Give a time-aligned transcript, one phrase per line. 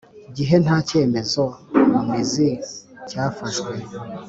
[0.35, 1.43] Gihe nta cyemezo
[1.91, 2.47] mu mizi
[3.09, 3.73] cyafashwe